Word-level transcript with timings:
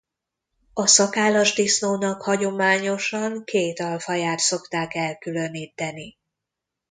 A 0.73 0.87
szakállas 0.87 1.53
disznónak 1.53 2.21
hagyományosan 2.21 3.43
két 3.43 3.79
alfaját 3.79 4.39
szokták 4.39 4.95
elkülöníteni. 4.95 6.17